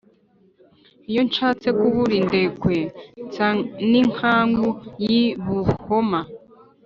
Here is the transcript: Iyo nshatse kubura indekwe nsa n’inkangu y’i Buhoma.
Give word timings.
Iyo 1.09 1.21
nshatse 1.27 1.67
kubura 1.77 2.13
indekwe 2.21 2.77
nsa 3.25 3.47
n’inkangu 3.89 4.67
y’i 5.05 5.23
Buhoma. 5.43 6.21